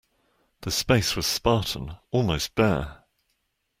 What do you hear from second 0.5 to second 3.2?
The space was spartan, almost bare.